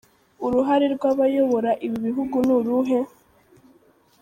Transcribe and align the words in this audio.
Uruhare 0.45 0.85
rw’abayobora 0.95 1.71
ibi 1.85 1.97
bihugu 2.05 2.35
ni 2.45 2.53
uruhe? 2.57 2.99